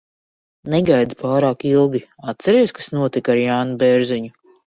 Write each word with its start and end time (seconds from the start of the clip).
Negaidi 0.73 1.17
pārāk 1.19 1.65
ilgi. 1.73 2.01
Atceries, 2.33 2.75
kas 2.79 2.89
notika 2.97 3.35
ar 3.35 3.43
Jāni 3.43 3.77
Bērziņu? 3.85 4.35